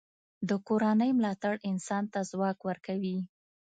د 0.49 0.51
کورنۍ 0.67 1.11
ملاتړ 1.17 1.53
انسان 1.69 2.03
ته 2.13 2.19
ځواک 2.29 2.57
ورکوي. 2.67 3.17